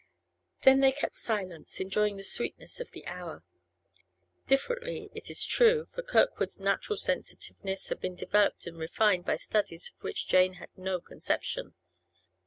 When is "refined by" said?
8.79-9.35